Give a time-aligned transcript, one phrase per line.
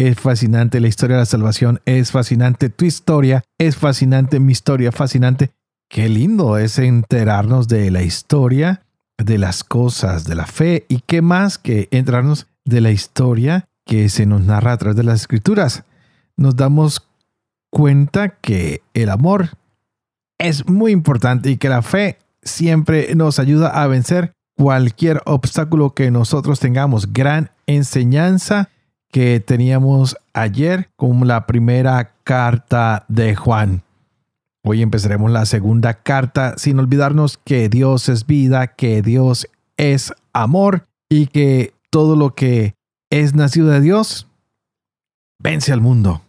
[0.00, 0.80] es fascinante.
[0.80, 2.70] La historia de la salvación es fascinante.
[2.70, 4.40] Tu historia es fascinante.
[4.40, 5.50] Mi historia fascinante.
[5.90, 8.82] Qué lindo es enterarnos de la historia,
[9.18, 14.08] de las cosas, de la fe y qué más que enterarnos de la historia que
[14.08, 15.84] se nos narra a través de las escrituras.
[16.36, 17.06] Nos damos
[17.70, 19.50] cuenta que el amor
[20.38, 26.10] es muy importante y que la fe siempre nos ayuda a vencer cualquier obstáculo que
[26.10, 27.12] nosotros tengamos.
[27.12, 28.70] Gran enseñanza
[29.10, 33.82] que teníamos ayer con la primera carta de Juan.
[34.62, 40.86] Hoy empezaremos la segunda carta sin olvidarnos que Dios es vida, que Dios es amor
[41.08, 42.74] y que todo lo que
[43.10, 44.28] es nacido de Dios
[45.38, 46.22] vence al mundo.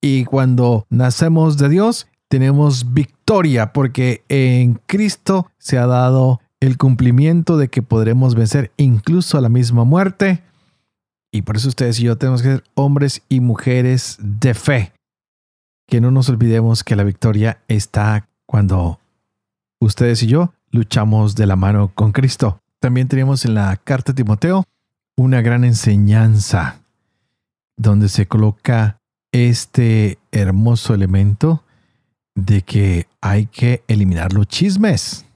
[0.00, 7.56] Y cuando nacemos de Dios, tenemos victoria porque en Cristo se ha dado el cumplimiento
[7.56, 10.42] de que podremos vencer incluso a la misma muerte.
[11.32, 14.92] Y por eso ustedes y yo tenemos que ser hombres y mujeres de fe.
[15.86, 18.98] Que no nos olvidemos que la victoria está cuando
[19.80, 22.60] ustedes y yo luchamos de la mano con Cristo.
[22.80, 24.64] También tenemos en la carta de Timoteo
[25.16, 26.80] una gran enseñanza
[27.76, 28.98] donde se coloca
[29.32, 31.64] este hermoso elemento
[32.34, 35.26] de que hay que eliminar los chismes,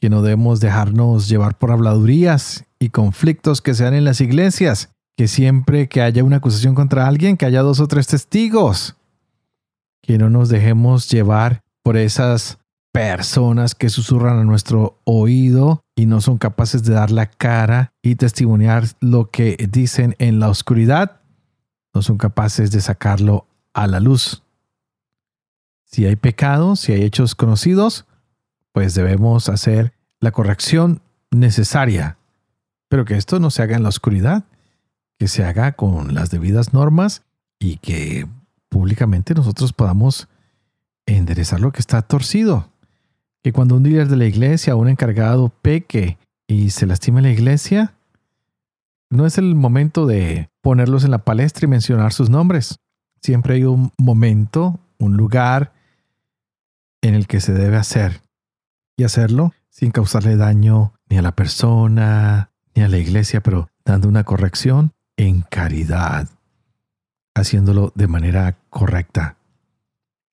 [0.00, 5.28] que no debemos dejarnos llevar por habladurías y conflictos que sean en las iglesias, que
[5.28, 8.96] siempre que haya una acusación contra alguien, que haya dos o tres testigos,
[10.02, 12.58] que no nos dejemos llevar por esas
[12.90, 18.16] personas que susurran a nuestro oído y no son capaces de dar la cara y
[18.16, 21.20] testimoniar lo que dicen en la oscuridad,
[21.94, 24.42] no son capaces de sacarlo a la luz.
[25.84, 28.06] Si hay pecados, si hay hechos conocidos,
[28.72, 31.00] pues debemos hacer la corrección
[31.30, 32.18] necesaria.
[32.92, 34.44] Pero que esto no se haga en la oscuridad,
[35.18, 37.22] que se haga con las debidas normas
[37.58, 38.28] y que
[38.68, 40.28] públicamente nosotros podamos
[41.06, 42.68] enderezar lo que está torcido.
[43.42, 47.94] Que cuando un líder de la iglesia un encargado peque y se lastime la iglesia,
[49.08, 52.76] no es el momento de ponerlos en la palestra y mencionar sus nombres.
[53.22, 55.72] Siempre hay un momento, un lugar
[57.00, 58.20] en el que se debe hacer
[58.98, 64.08] y hacerlo sin causarle daño ni a la persona ni a la iglesia, pero dando
[64.08, 66.28] una corrección en caridad,
[67.34, 69.36] haciéndolo de manera correcta.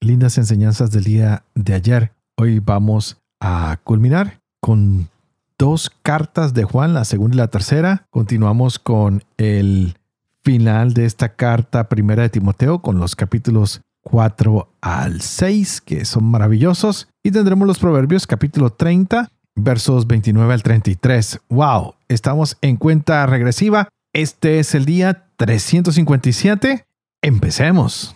[0.02, 2.14] Lindas enseñanzas del día de ayer.
[2.38, 5.10] Hoy vamos a culminar con
[5.58, 8.08] dos cartas de Juan, la segunda y la tercera.
[8.10, 9.98] Continuamos con el
[10.44, 16.24] final de esta carta primera de Timoteo, con los capítulos 4 al 6, que son
[16.26, 17.10] maravillosos.
[17.24, 19.30] Y tendremos los Proverbios capítulo 30,
[19.64, 21.42] versos 29 al 33.
[21.50, 21.96] ¡Wow!
[22.08, 23.90] Estamos en cuenta regresiva.
[24.14, 26.86] Este es el día 357.
[27.22, 28.16] Empecemos.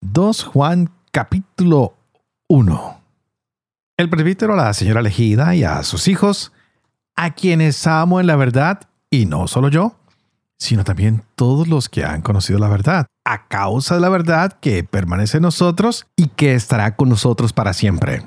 [0.00, 1.96] Dos Juan capítulo
[2.48, 3.00] 1.
[3.96, 6.52] El presbítero a la señora elegida y a sus hijos,
[7.16, 9.96] a quienes amo en la verdad, y no solo yo,
[10.58, 14.84] sino también todos los que han conocido la verdad, a causa de la verdad que
[14.84, 18.26] permanece en nosotros y que estará con nosotros para siempre.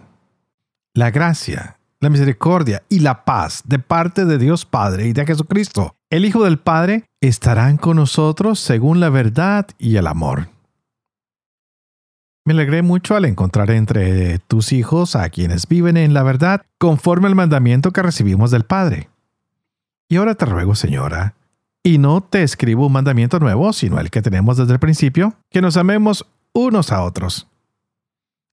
[0.93, 5.95] La gracia, la misericordia y la paz de parte de Dios Padre y de Jesucristo,
[6.09, 10.49] el Hijo del Padre, estarán con nosotros según la verdad y el amor.
[12.45, 17.27] Me alegré mucho al encontrar entre tus hijos a quienes viven en la verdad conforme
[17.27, 19.09] al mandamiento que recibimos del Padre.
[20.07, 21.35] Y ahora te ruego, Señora,
[21.83, 25.61] y no te escribo un mandamiento nuevo, sino el que tenemos desde el principio, que
[25.61, 27.47] nos amemos unos a otros.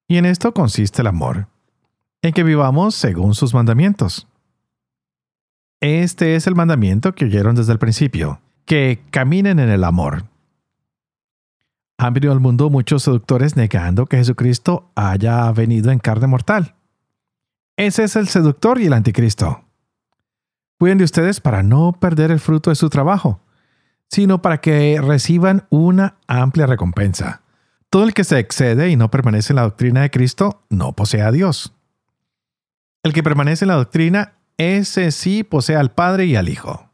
[0.09, 1.49] Y en esto consiste el amor,
[2.23, 4.29] en que vivamos según sus mandamientos.
[5.81, 10.25] Este es el mandamiento que oyeron desde el principio, que caminen en el amor.
[11.99, 16.75] Han venido al mundo muchos seductores negando que Jesucristo haya venido en carne mortal.
[17.77, 19.64] Ese es el seductor y el anticristo.
[20.79, 23.41] Cuiden de ustedes para no perder el fruto de su trabajo,
[24.09, 27.43] sino para que reciban una amplia recompensa.
[27.91, 31.23] Todo el que se excede y no permanece en la doctrina de Cristo no posee
[31.23, 31.75] a Dios.
[33.03, 36.91] El que permanece en la doctrina ese sí posee al Padre y al Hijo.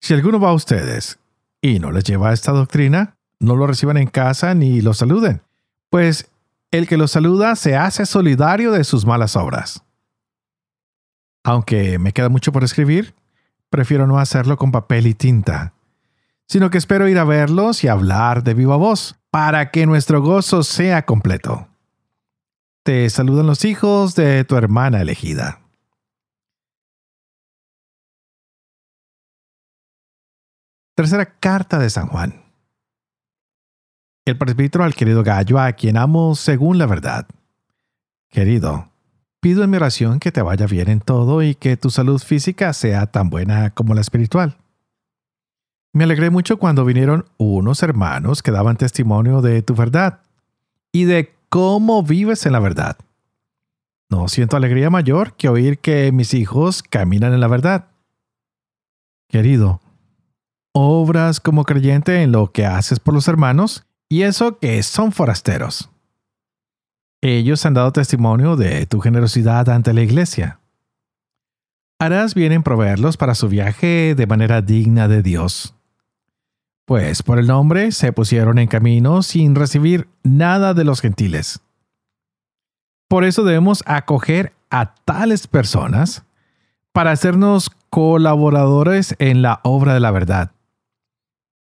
[0.00, 1.18] Si alguno va a ustedes
[1.60, 5.42] y no les lleva esta doctrina, no lo reciban en casa ni lo saluden,
[5.90, 6.30] pues
[6.70, 9.82] el que lo saluda se hace solidario de sus malas obras.
[11.46, 13.14] Aunque me queda mucho por escribir,
[13.70, 15.74] prefiero no hacerlo con papel y tinta,
[16.48, 20.64] sino que espero ir a verlos y hablar de viva voz, para que nuestro gozo
[20.64, 21.68] sea completo.
[22.82, 25.60] Te saludan los hijos de tu hermana elegida.
[30.96, 32.42] Tercera carta de San Juan.
[34.24, 37.28] El presbítero al querido Gallo, a quien amo según la verdad.
[38.30, 38.90] Querido,
[39.46, 42.72] pido en mi oración que te vaya bien en todo y que tu salud física
[42.72, 44.56] sea tan buena como la espiritual.
[45.92, 50.18] Me alegré mucho cuando vinieron unos hermanos que daban testimonio de tu verdad
[50.90, 52.96] y de cómo vives en la verdad.
[54.10, 57.86] No siento alegría mayor que oír que mis hijos caminan en la verdad.
[59.28, 59.80] Querido,
[60.72, 65.88] obras como creyente en lo que haces por los hermanos, y eso que son forasteros.
[67.26, 70.60] Ellos han dado testimonio de tu generosidad ante la iglesia.
[71.98, 75.74] Harás bien en proveerlos para su viaje de manera digna de Dios.
[76.84, 81.60] Pues por el nombre se pusieron en camino sin recibir nada de los gentiles.
[83.08, 86.24] Por eso debemos acoger a tales personas
[86.92, 90.52] para hacernos colaboradores en la obra de la verdad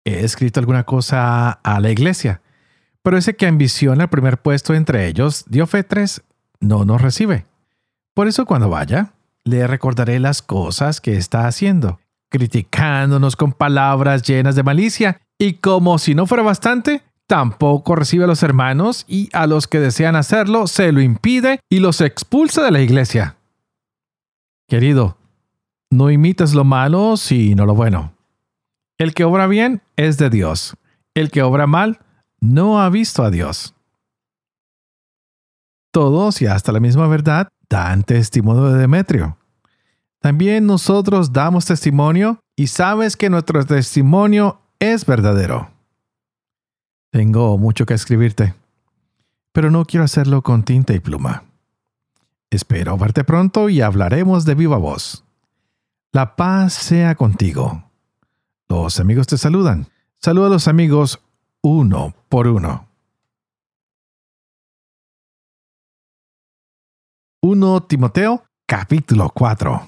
[0.06, 2.42] he escrito alguna cosa a la iglesia,
[3.04, 6.24] pero ese que ambiciona el primer puesto entre ellos, Diofetres,
[6.60, 7.46] no nos recibe.
[8.14, 9.14] Por eso cuando vaya,
[9.44, 12.00] le recordaré las cosas que está haciendo,
[12.30, 18.28] criticándonos con palabras llenas de malicia, y como si no fuera bastante, tampoco recibe a
[18.28, 22.72] los hermanos y a los que desean hacerlo se lo impide y los expulsa de
[22.72, 23.38] la iglesia.
[24.68, 25.18] Querido,
[25.90, 28.14] no imites lo malo sino lo bueno.
[28.98, 30.76] El que obra bien es de Dios.
[31.16, 32.00] El que obra mal
[32.42, 33.74] no ha visto a Dios.
[35.92, 39.38] Todos y hasta la misma verdad dan testimonio de Demetrio.
[40.20, 45.72] También nosotros damos testimonio y sabes que nuestro testimonio es verdadero.
[47.12, 48.54] Tengo mucho que escribirte,
[49.52, 51.44] pero no quiero hacerlo con tinta y pluma.
[52.50, 55.24] Espero verte pronto y hablaremos de viva voz.
[56.12, 57.84] La paz sea contigo.
[58.68, 59.88] Los amigos te saludan.
[60.20, 61.22] Saluda a los amigos
[61.64, 62.88] uno por uno.
[67.44, 69.88] 1 Timoteo capítulo 4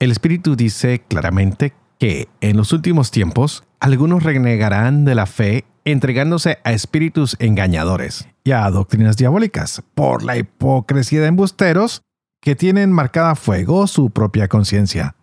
[0.00, 6.58] El Espíritu dice claramente que en los últimos tiempos algunos renegarán de la fe entregándose
[6.64, 12.02] a espíritus engañadores y a doctrinas diabólicas por la hipocresía de embusteros
[12.40, 15.16] que tienen marcada a fuego su propia conciencia.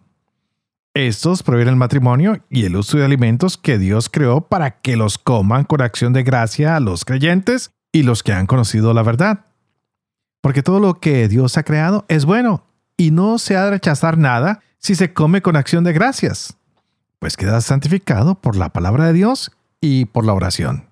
[1.07, 5.18] Estos prohíben el matrimonio y el uso de alimentos que Dios creó para que los
[5.18, 9.46] coman con acción de gracia a los creyentes y los que han conocido la verdad.
[10.42, 12.66] Porque todo lo que Dios ha creado es bueno
[12.98, 16.57] y no se ha de rechazar nada si se come con acción de gracias,
[17.19, 20.90] pues queda santificado por la palabra de Dios y por la oración.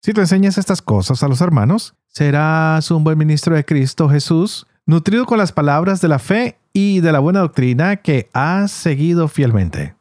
[0.00, 4.66] Si tú enseñas estas cosas a los hermanos, serás un buen ministro de Cristo Jesús,
[4.86, 9.28] nutrido con las palabras de la fe y de la buena doctrina que has seguido
[9.28, 9.96] fielmente.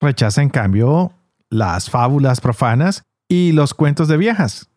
[0.00, 1.12] Rechaza en cambio
[1.50, 4.70] las fábulas profanas y los cuentos de viejas.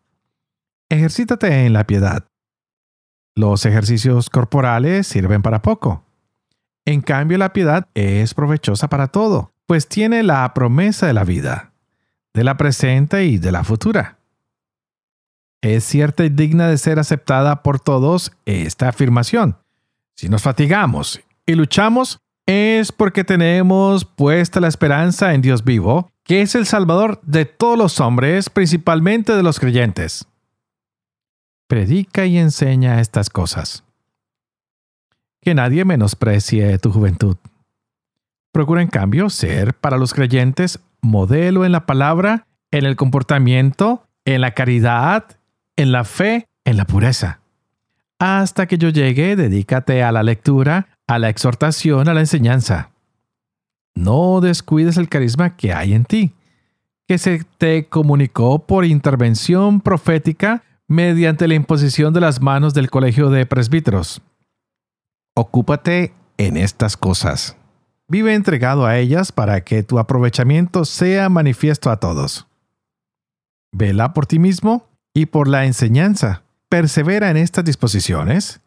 [0.90, 2.26] Ejercítate en la piedad.
[3.34, 6.04] Los ejercicios corporales sirven para poco.
[6.84, 11.72] En cambio, la piedad es provechosa para todo, pues tiene la promesa de la vida,
[12.34, 14.18] de la presente y de la futura.
[15.62, 19.56] Es cierta y digna de ser aceptada por todos esta afirmación,
[20.18, 26.42] si nos fatigamos y luchamos, es porque tenemos puesta la esperanza en Dios vivo, que
[26.42, 30.26] es el Salvador de todos los hombres, principalmente de los creyentes.
[31.68, 33.84] Predica y enseña estas cosas.
[35.40, 37.36] Que nadie menosprecie tu juventud.
[38.50, 44.40] Procura en cambio ser para los creyentes modelo en la palabra, en el comportamiento, en
[44.40, 45.38] la caridad,
[45.76, 47.38] en la fe, en la pureza.
[48.18, 52.90] Hasta que yo llegue, dedícate a la lectura, a la exhortación, a la enseñanza.
[53.94, 56.32] No descuides el carisma que hay en ti,
[57.06, 63.30] que se te comunicó por intervención profética mediante la imposición de las manos del colegio
[63.30, 64.20] de presbíteros.
[65.36, 67.56] Ocúpate en estas cosas.
[68.08, 72.46] Vive entregado a ellas para que tu aprovechamiento sea manifiesto a todos.
[73.70, 78.60] Vela por ti mismo y por la enseñanza persevera en estas disposiciones,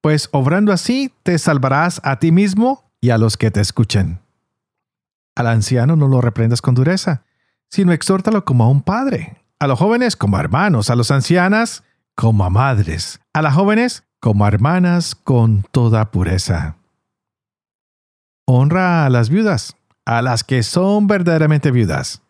[0.00, 4.20] pues obrando así te salvarás a ti mismo y a los que te escuchen.
[5.34, 7.24] Al anciano no lo reprendas con dureza,
[7.68, 11.82] sino exhórtalo como a un padre, a los jóvenes como a hermanos, a los ancianas
[12.14, 16.76] como a madres, a las jóvenes como a hermanas con toda pureza.
[18.46, 22.22] Honra a las viudas, a las que son verdaderamente viudas.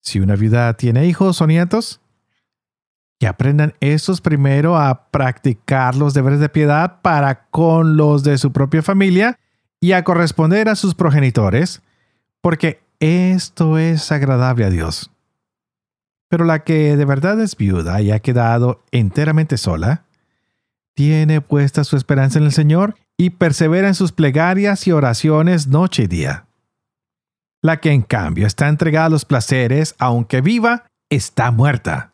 [0.00, 2.00] Si una viuda tiene hijos o nietos,
[3.20, 8.50] que aprendan estos primero a practicar los deberes de piedad para con los de su
[8.50, 9.38] propia familia
[9.78, 11.82] y a corresponder a sus progenitores,
[12.40, 15.10] porque esto es agradable a Dios.
[16.28, 20.04] Pero la que de verdad es viuda y ha quedado enteramente sola,
[20.94, 26.04] tiene puesta su esperanza en el Señor y persevera en sus plegarias y oraciones noche
[26.04, 26.46] y día.
[27.60, 32.09] La que en cambio está entregada a los placeres, aunque viva, está muerta.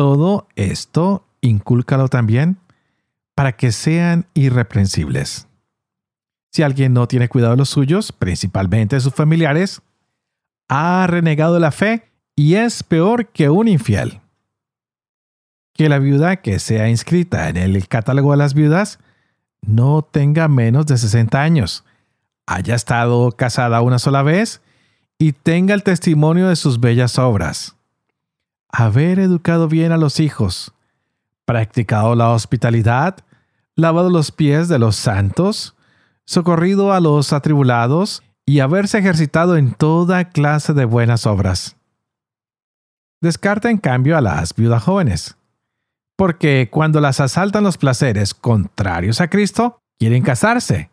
[0.00, 2.56] Todo esto incúlcalo también
[3.34, 5.46] para que sean irreprensibles.
[6.50, 9.82] Si alguien no tiene cuidado de los suyos, principalmente de sus familiares,
[10.70, 14.22] ha renegado la fe y es peor que un infiel.
[15.74, 19.00] Que la viuda que sea inscrita en el catálogo de las viudas
[19.60, 21.84] no tenga menos de 60 años,
[22.46, 24.62] haya estado casada una sola vez
[25.18, 27.76] y tenga el testimonio de sus bellas obras.
[28.72, 30.72] Haber educado bien a los hijos,
[31.44, 33.16] practicado la hospitalidad,
[33.74, 35.76] lavado los pies de los santos,
[36.24, 41.76] socorrido a los atribulados y haberse ejercitado en toda clase de buenas obras.
[43.20, 45.36] Descarta en cambio a las viudas jóvenes,
[46.16, 50.90] porque cuando las asaltan los placeres contrarios a Cristo, quieren casarse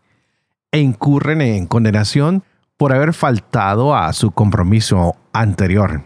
[0.71, 2.43] e incurren en condenación
[2.77, 6.03] por haber faltado a su compromiso anterior.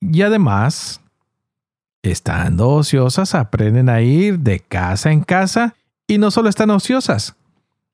[0.00, 1.00] Y además,
[2.02, 5.74] estando ociosas, aprenden a ir de casa en casa
[6.06, 7.36] y no solo están ociosas,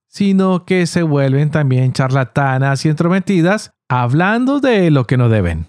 [0.06, 5.66] sino que se vuelven también charlatanas y entrometidas, hablando de lo que no deben.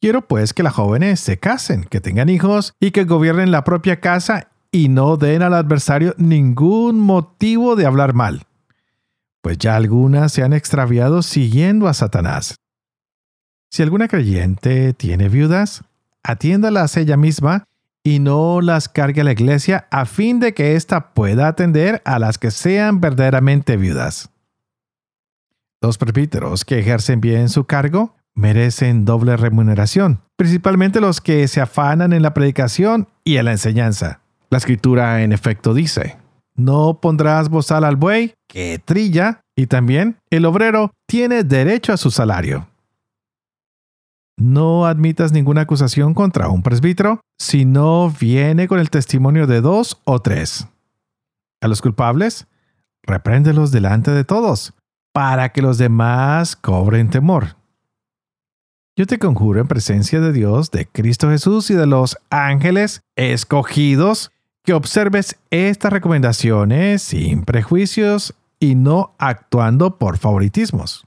[0.00, 4.00] Quiero pues que las jóvenes se casen, que tengan hijos y que gobiernen la propia
[4.00, 8.46] casa y no den al adversario ningún motivo de hablar mal,
[9.42, 12.56] pues ya algunas se han extraviado siguiendo a Satanás.
[13.70, 15.84] Si alguna creyente tiene viudas,
[16.22, 17.64] atiéndalas ella misma
[18.04, 22.18] y no las cargue a la iglesia a fin de que ésta pueda atender a
[22.18, 24.30] las que sean verdaderamente viudas.
[25.80, 32.12] Los presbíteros que ejercen bien su cargo merecen doble remuneración, principalmente los que se afanan
[32.12, 34.20] en la predicación y en la enseñanza.
[34.50, 36.18] La escritura en efecto dice,
[36.54, 42.10] no pondrás bozal al buey que trilla, y también el obrero tiene derecho a su
[42.10, 42.68] salario.
[44.38, 50.00] No admitas ninguna acusación contra un presbítero si no viene con el testimonio de dos
[50.04, 50.66] o tres.
[51.60, 52.46] A los culpables,
[53.02, 54.74] repréndelos delante de todos,
[55.12, 57.56] para que los demás cobren temor.
[58.96, 64.32] Yo te conjuro en presencia de Dios, de Cristo Jesús y de los ángeles escogidos,
[64.64, 71.04] que observes estas recomendaciones sin prejuicios y no actuando por favoritismos.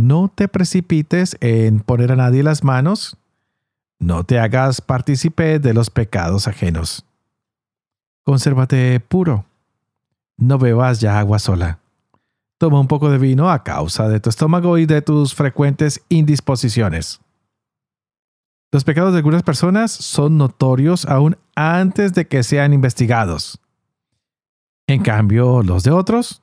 [0.00, 3.18] No te precipites en poner a nadie las manos.
[3.98, 7.04] No te hagas partícipe de los pecados ajenos.
[8.24, 9.44] Consérvate puro.
[10.38, 11.80] No bebas ya agua sola.
[12.56, 17.20] Toma un poco de vino a causa de tu estómago y de tus frecuentes indisposiciones.
[18.72, 23.60] Los pecados de algunas personas son notorios aún antes de que sean investigados.
[24.86, 26.42] En cambio, los de otros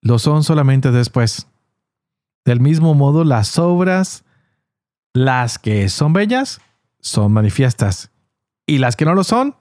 [0.00, 1.48] lo son solamente después.
[2.48, 4.24] Del mismo modo, las obras,
[5.12, 6.62] las que son bellas,
[6.98, 8.10] son manifiestas,
[8.66, 9.54] y las que no lo son,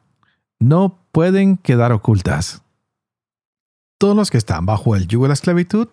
[0.57, 2.61] no pueden quedar ocultas.
[3.97, 5.89] Todos los que están bajo el yugo de la esclavitud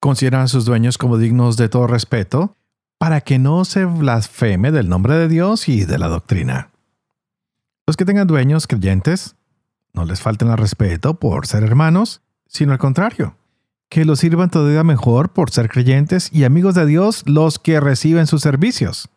[0.00, 2.56] consideran a sus dueños como dignos de todo respeto
[2.96, 6.70] para que no se blasfeme del nombre de Dios y de la doctrina.
[7.86, 9.36] Los que tengan dueños creyentes,
[9.92, 13.36] no les falten al respeto por ser hermanos, sino al contrario,
[13.88, 18.26] que los sirvan todavía mejor por ser creyentes y amigos de Dios los que reciben
[18.26, 19.08] sus servicios.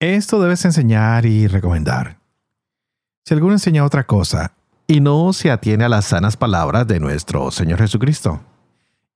[0.00, 2.18] Esto debes enseñar y recomendar.
[3.24, 4.54] Si alguno enseña otra cosa
[4.86, 8.40] y no se atiene a las sanas palabras de nuestro Señor Jesucristo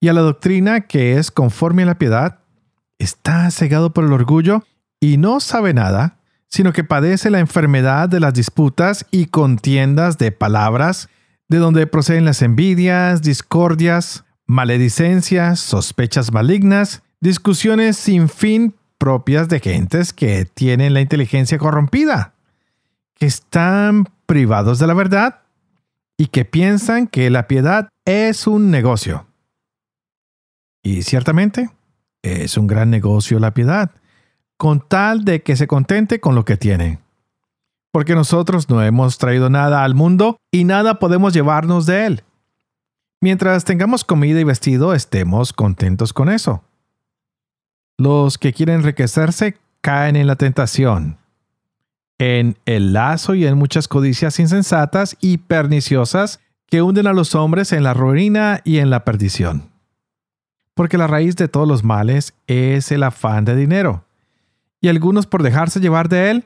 [0.01, 2.39] y a la doctrina que es conforme a la piedad,
[2.99, 4.63] está cegado por el orgullo
[5.01, 6.19] y no sabe nada,
[6.49, 11.09] sino que padece la enfermedad de las disputas y contiendas de palabras
[11.49, 20.13] de donde proceden las envidias, discordias, maledicencias, sospechas malignas, discusiones sin fin propias de gentes
[20.13, 22.35] que tienen la inteligencia corrompida,
[23.15, 25.41] que están privados de la verdad
[26.17, 29.27] y que piensan que la piedad es un negocio.
[30.83, 31.71] Y ciertamente,
[32.23, 33.91] es un gran negocio la piedad,
[34.57, 36.99] con tal de que se contente con lo que tiene.
[37.97, 42.25] Porque nosotros no hemos traído nada al mundo y nada podemos llevarnos de él.
[43.23, 46.63] Mientras tengamos comida y vestido, estemos contentos con eso.
[47.97, 51.17] Los que quieren enriquecerse caen en la tentación,
[52.19, 57.73] en el lazo y en muchas codicias insensatas y perniciosas que hunden a los hombres
[57.73, 59.71] en la ruina y en la perdición.
[60.75, 64.05] Porque la raíz de todos los males es el afán de dinero,
[64.83, 66.45] y algunos por dejarse llevar de él,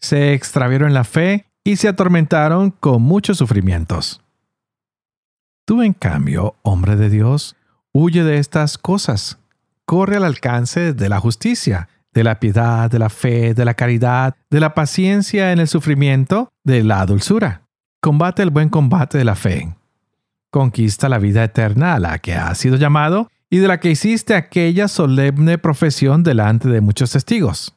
[0.00, 4.22] se extravieron en la fe y se atormentaron con muchos sufrimientos.
[5.64, 7.54] Tú, en cambio, hombre de Dios,
[7.92, 9.38] huye de estas cosas,
[9.84, 14.34] corre al alcance de la justicia, de la piedad, de la fe, de la caridad,
[14.50, 17.62] de la paciencia en el sufrimiento, de la dulzura.
[18.00, 19.76] Combate el buen combate de la fe.
[20.50, 24.34] Conquista la vida eterna a la que has sido llamado y de la que hiciste
[24.34, 27.74] aquella solemne profesión delante de muchos testigos.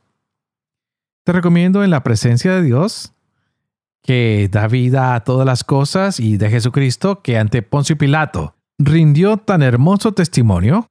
[1.25, 3.13] Te recomiendo en la presencia de Dios
[4.03, 9.38] que da vida a todas las cosas, y de Jesucristo, que ante Poncio Pilato rindió
[9.38, 10.88] tan hermoso testimonio,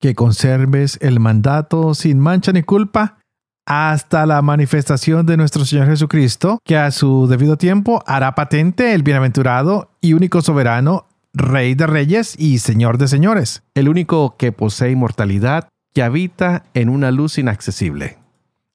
[0.00, 3.18] que conserves el mandato sin mancha ni culpa
[3.66, 9.02] hasta la manifestación de nuestro Señor Jesucristo, que a su debido tiempo hará patente el
[9.02, 14.92] bienaventurado y único soberano, Rey de reyes y Señor de señores, el único que posee
[14.92, 18.18] inmortalidad, que habita en una luz inaccesible,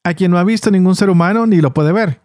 [0.03, 2.22] a quien no ha visto ningún ser humano ni lo puede ver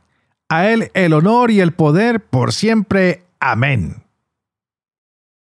[0.49, 3.25] a Él el honor y el poder por siempre.
[3.41, 4.05] Amén.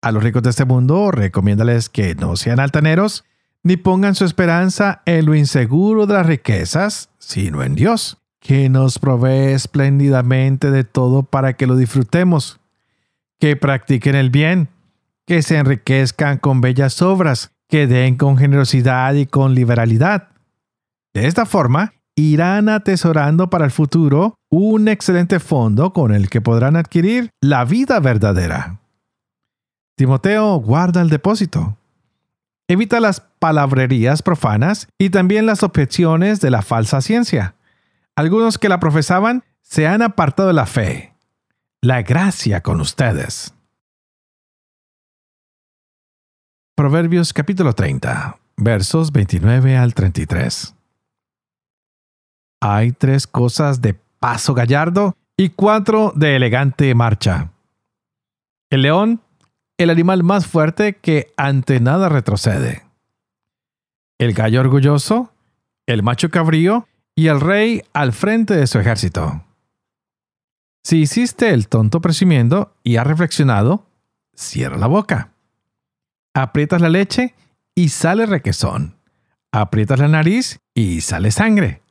[0.01, 3.25] A los ricos de este mundo, recomiéndales que no sean altaneros,
[3.63, 8.99] ni pongan su esperanza en lo inseguro de las riquezas, sino en Dios, que nos
[8.99, 12.59] provee espléndidamente de todo para que lo disfrutemos,
[13.39, 14.69] que practiquen el bien,
[15.25, 20.29] que se enriquezcan con bellas obras, que den con generosidad y con liberalidad.
[21.15, 26.75] De esta forma, irán atesorando para el futuro un excelente fondo con el que podrán
[26.75, 28.79] adquirir la vida verdadera.
[29.97, 31.77] Timoteo guarda el depósito.
[32.67, 37.55] Evita las palabrerías profanas y también las objeciones de la falsa ciencia.
[38.15, 41.13] Algunos que la profesaban se han apartado de la fe.
[41.81, 43.53] La gracia con ustedes.
[46.75, 50.74] Proverbios capítulo 30, versos 29 al 33
[52.73, 57.51] hay tres cosas de paso gallardo y cuatro de elegante marcha.
[58.71, 59.21] El león,
[59.77, 62.83] el animal más fuerte que ante nada retrocede.
[64.17, 65.31] El gallo orgulloso,
[65.85, 69.43] el macho cabrío y el rey al frente de su ejército.
[70.83, 73.85] Si hiciste el tonto presumiendo y has reflexionado,
[74.33, 75.33] cierra la boca.
[76.33, 77.35] Aprietas la leche
[77.75, 78.95] y sale requesón.
[79.51, 81.84] Aprietas la nariz y sale sangre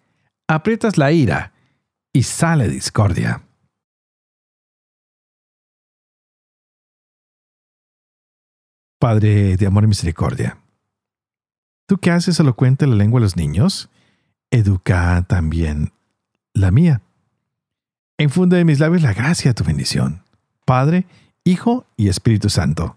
[0.48, 1.52] aprietas la ira
[2.12, 3.42] y sale discordia.
[8.98, 10.58] Padre de amor y misericordia,
[11.86, 13.90] tú que haces elocuente la lengua de los niños,
[14.50, 15.92] educa también
[16.54, 17.02] la mía.
[18.16, 20.22] Infunde en mis labios la gracia de tu bendición,
[20.64, 21.06] Padre,
[21.44, 22.96] Hijo y Espíritu Santo.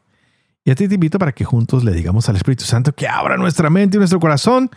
[0.64, 3.36] Y a ti te invito para que juntos le digamos al Espíritu Santo que abra
[3.36, 4.70] nuestra mente y nuestro corazón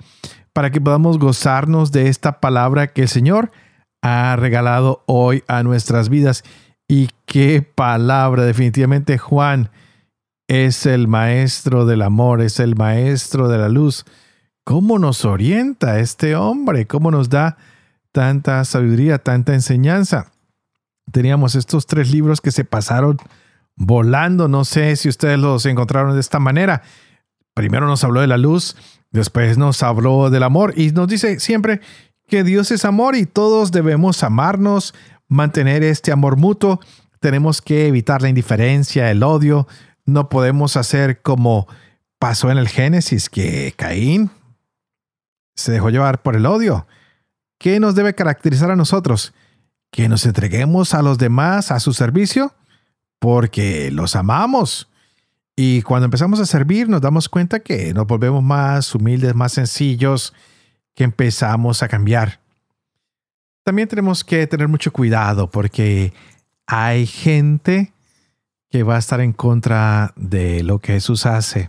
[0.53, 3.51] para que podamos gozarnos de esta palabra que el Señor
[4.03, 6.45] ha regalado hoy a nuestras vidas.
[6.89, 9.71] Y qué palabra, definitivamente Juan
[10.49, 14.05] es el maestro del amor, es el maestro de la luz.
[14.65, 16.87] ¿Cómo nos orienta este hombre?
[16.87, 17.57] ¿Cómo nos da
[18.13, 20.33] tanta sabiduría, tanta enseñanza?
[21.13, 23.19] Teníamos estos tres libros que se pasaron
[23.77, 24.49] volando.
[24.49, 26.83] No sé si ustedes los encontraron de esta manera.
[27.55, 28.77] Primero nos habló de la luz,
[29.11, 31.81] Después nos habló del amor y nos dice siempre
[32.29, 34.95] que Dios es amor y todos debemos amarnos,
[35.29, 36.81] mantener este amor mutuo.
[37.19, 39.67] Tenemos que evitar la indiferencia, el odio.
[40.05, 41.67] No podemos hacer como
[42.19, 44.31] pasó en el Génesis, que Caín
[45.57, 46.87] se dejó llevar por el odio.
[47.59, 49.35] ¿Qué nos debe caracterizar a nosotros?
[49.91, 52.55] Que nos entreguemos a los demás a su servicio
[53.19, 54.90] porque los amamos
[55.63, 60.33] y cuando empezamos a servir nos damos cuenta que nos volvemos más humildes, más sencillos,
[60.95, 62.41] que empezamos a cambiar.
[63.63, 66.15] También tenemos que tener mucho cuidado porque
[66.67, 67.93] hay gente
[68.71, 71.69] que va a estar en contra de lo que Jesús hace,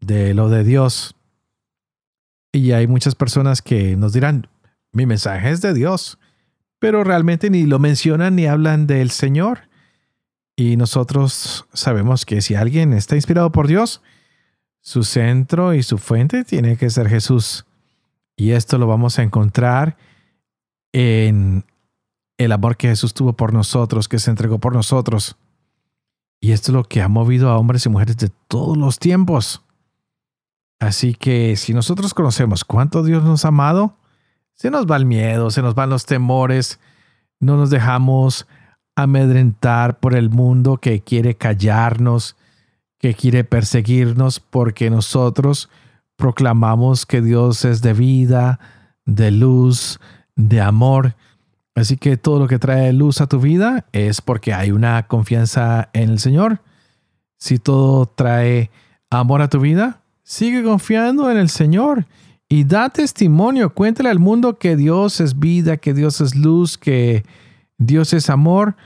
[0.00, 1.14] de lo de Dios.
[2.50, 4.48] Y hay muchas personas que nos dirán,
[4.90, 6.18] mi mensaje es de Dios,
[6.80, 9.68] pero realmente ni lo mencionan ni hablan del Señor.
[10.56, 14.02] Y nosotros sabemos que si alguien está inspirado por Dios,
[14.80, 17.66] su centro y su fuente tiene que ser Jesús.
[18.36, 19.96] Y esto lo vamos a encontrar
[20.92, 21.64] en
[22.38, 25.36] el amor que Jesús tuvo por nosotros, que se entregó por nosotros.
[26.40, 29.62] Y esto es lo que ha movido a hombres y mujeres de todos los tiempos.
[30.78, 33.96] Así que si nosotros conocemos cuánto Dios nos ha amado,
[34.52, 36.78] se nos va el miedo, se nos van los temores,
[37.40, 38.46] no nos dejamos
[38.96, 42.36] amedrentar por el mundo que quiere callarnos,
[42.98, 45.68] que quiere perseguirnos porque nosotros
[46.16, 48.60] proclamamos que Dios es de vida,
[49.04, 50.00] de luz,
[50.36, 51.16] de amor.
[51.74, 55.90] Así que todo lo que trae luz a tu vida es porque hay una confianza
[55.92, 56.62] en el Señor.
[57.36, 58.70] Si todo trae
[59.10, 62.06] amor a tu vida, sigue confiando en el Señor
[62.48, 63.74] y da testimonio.
[63.74, 67.24] Cuéntale al mundo que Dios es vida, que Dios es luz, que
[67.78, 68.76] Dios es amor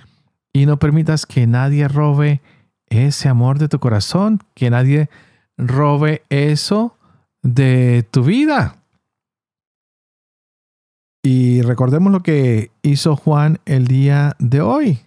[0.53, 2.40] y no permitas que nadie robe
[2.87, 5.11] ese amor de tu corazón, que nadie
[5.57, 6.96] robe eso
[7.42, 8.77] de tu vida.
[11.22, 15.01] Y recordemos lo que hizo Juan el día de hoy.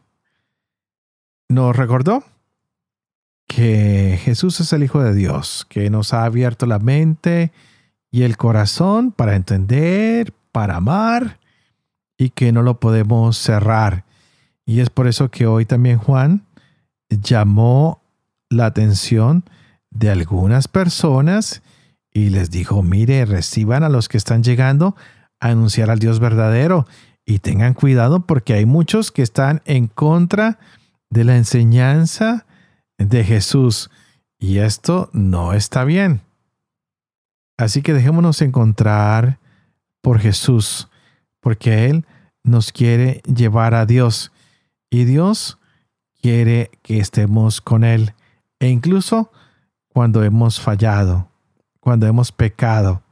[1.49, 2.23] Nos recordó
[3.47, 7.51] que Jesús es el Hijo de Dios, que nos ha abierto la mente
[8.11, 11.39] y el corazón para entender, para amar
[12.21, 14.05] y que no lo podemos cerrar.
[14.63, 16.45] Y es por eso que hoy también Juan
[17.09, 18.03] llamó
[18.47, 19.43] la atención
[19.89, 21.63] de algunas personas
[22.13, 24.95] y les dijo, mire, reciban a los que están llegando
[25.39, 26.85] a anunciar al Dios verdadero
[27.25, 30.59] y tengan cuidado porque hay muchos que están en contra
[31.09, 32.45] de la enseñanza
[32.99, 33.89] de Jesús
[34.37, 36.21] y esto no está bien.
[37.57, 39.39] Así que dejémonos encontrar
[40.01, 40.87] por Jesús,
[41.39, 42.05] porque Él
[42.43, 44.31] nos quiere llevar a Dios
[44.89, 45.57] y Dios
[46.21, 48.13] quiere que estemos con Él
[48.59, 49.31] e incluso
[49.87, 51.29] cuando hemos fallado,
[51.79, 53.03] cuando hemos pecado.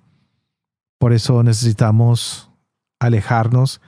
[0.99, 2.49] Por eso necesitamos
[2.99, 3.81] alejarnos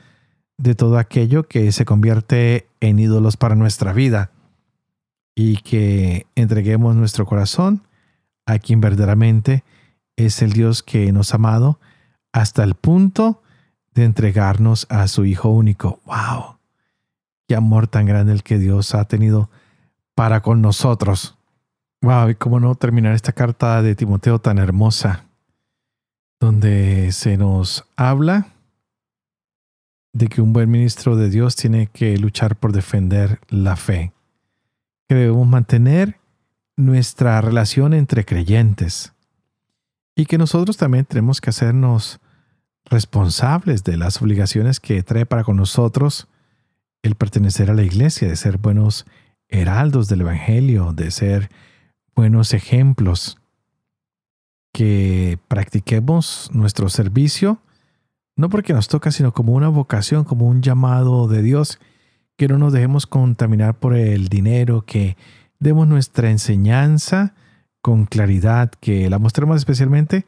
[0.58, 4.32] de todo aquello que se convierte en ídolos para nuestra vida
[5.36, 7.88] y que entreguemos nuestro corazón
[8.45, 9.63] a quien verdaderamente
[10.15, 11.80] es el Dios que nos ha amado
[12.32, 13.41] hasta el punto
[13.93, 15.99] de entregarnos a su Hijo único.
[16.06, 16.58] ¡Wow!
[17.47, 19.49] Qué amor tan grande el que Dios ha tenido
[20.15, 21.38] para con nosotros.
[22.01, 22.30] ¡Wow!
[22.30, 25.25] Y cómo no terminar esta carta de Timoteo tan hermosa
[26.39, 28.47] donde se nos habla
[30.12, 34.12] de que un buen ministro de Dios tiene que luchar por defender la fe,
[35.08, 36.17] que debemos mantener
[36.75, 39.13] nuestra relación entre creyentes
[40.15, 42.19] y que nosotros también tenemos que hacernos
[42.91, 46.27] responsables de las obligaciones que trae para con nosotros
[47.01, 49.06] el pertenecer a la iglesia, de ser buenos
[49.47, 51.49] heraldos del Evangelio, de ser
[52.15, 53.38] buenos ejemplos.
[54.73, 57.62] Que practiquemos nuestro servicio,
[58.36, 61.80] no porque nos toca, sino como una vocación, como un llamado de Dios,
[62.38, 65.15] que no nos dejemos contaminar por el dinero, que
[65.60, 67.36] demos nuestra enseñanza
[67.82, 70.25] con claridad, que la mostremos especialmente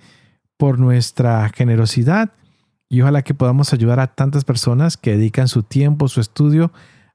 [0.58, 2.32] por nuestra generosidad
[2.90, 6.72] y ojalá que podamos ayudar a tantas personas que dedican su tiempo, su estudio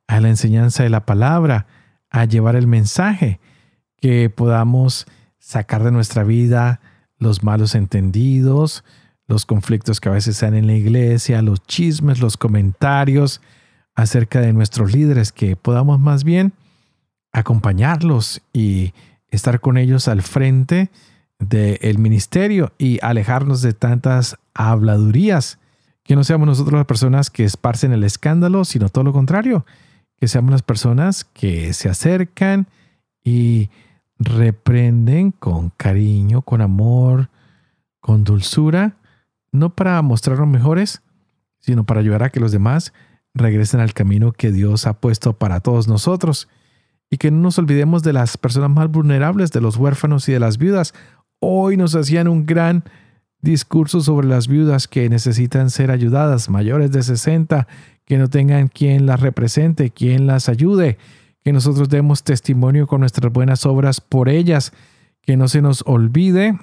[0.06, 1.66] a la enseñanza de la palabra,
[2.10, 3.40] a llevar el mensaje,
[4.00, 5.06] que podamos
[5.38, 6.80] sacar de nuestra vida
[7.18, 8.84] los malos entendidos,
[9.26, 13.40] los conflictos que a veces sean en la iglesia, los chismes, los comentarios
[13.94, 16.54] acerca de nuestros líderes, que podamos más bien
[17.32, 18.94] acompañarlos y
[19.30, 20.90] estar con ellos al frente
[21.38, 25.58] del ministerio y alejarnos de tantas habladurías.
[26.02, 29.66] Que no seamos nosotros las personas que esparcen el escándalo, sino todo lo contrario,
[30.16, 32.66] que seamos las personas que se acercan
[33.22, 33.68] y
[34.18, 37.28] reprenden con cariño, con amor,
[38.00, 38.96] con dulzura,
[39.52, 41.02] no para mostrarnos mejores,
[41.60, 42.92] sino para ayudar a que los demás
[43.34, 46.48] regresen al camino que Dios ha puesto para todos nosotros.
[47.10, 50.40] Y que no nos olvidemos de las personas más vulnerables, de los huérfanos y de
[50.40, 50.92] las viudas.
[51.40, 52.84] Hoy nos hacían un gran
[53.40, 57.68] discurso sobre las viudas que necesitan ser ayudadas, mayores de 60,
[58.04, 60.98] que no tengan quien las represente, quien las ayude
[61.48, 64.72] que nosotros demos testimonio con nuestras buenas obras por ellas,
[65.22, 66.58] que no se nos olvide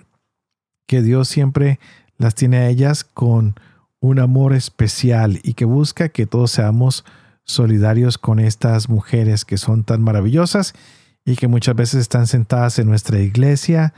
[0.88, 1.80] que Dios siempre
[2.18, 3.56] las tiene a ellas con
[4.00, 7.04] un amor especial y que busca que todos seamos
[7.46, 10.74] solidarios con estas mujeres que son tan maravillosas
[11.26, 13.94] y que muchas veces están sentadas en nuestra iglesia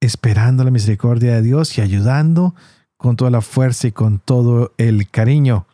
[0.00, 2.54] esperando la misericordia de Dios y ayudando
[2.96, 5.66] con toda la fuerza y con todo el cariño.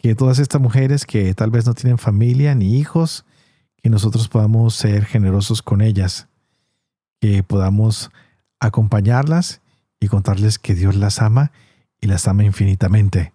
[0.00, 3.24] que todas estas mujeres que tal vez no tienen familia ni hijos,
[3.82, 6.28] que nosotros podamos ser generosos con ellas,
[7.20, 8.12] que podamos
[8.60, 9.60] acompañarlas
[9.98, 11.50] y contarles que Dios las ama
[12.00, 13.32] y las ama infinitamente.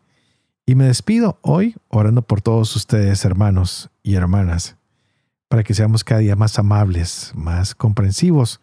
[0.66, 4.78] Y me despido hoy orando por todos ustedes, hermanos y hermanas,
[5.50, 8.62] para que seamos cada día más amables, más comprensivos,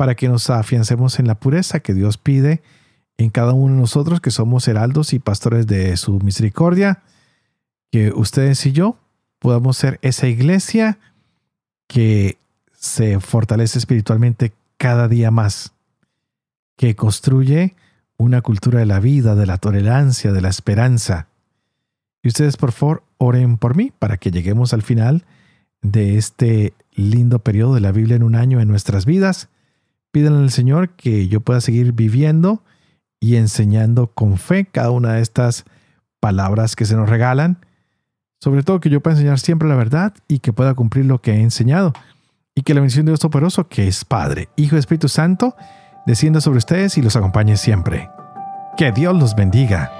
[0.00, 2.62] para que nos afiancemos en la pureza que Dios pide
[3.18, 7.02] en cada uno de nosotros, que somos heraldos y pastores de su misericordia,
[7.92, 8.96] que ustedes y yo
[9.40, 10.98] podamos ser esa iglesia
[11.86, 12.38] que
[12.72, 15.74] se fortalece espiritualmente cada día más,
[16.78, 17.74] que construye
[18.16, 21.26] una cultura de la vida, de la tolerancia, de la esperanza.
[22.22, 25.26] Y ustedes, por favor, oren por mí para que lleguemos al final
[25.82, 29.50] de este lindo periodo de la Biblia en un año en nuestras vidas.
[30.12, 32.62] Pídanle al Señor que yo pueda seguir viviendo
[33.20, 35.64] y enseñando con fe cada una de estas
[36.20, 37.64] palabras que se nos regalan.
[38.40, 41.32] Sobre todo que yo pueda enseñar siempre la verdad y que pueda cumplir lo que
[41.32, 41.92] he enseñado.
[42.54, 45.54] Y que la bendición de Dios Todopoderoso, que es Padre, Hijo y Espíritu Santo,
[46.06, 48.08] descienda sobre ustedes y los acompañe siempre.
[48.76, 49.92] Que Dios los bendiga.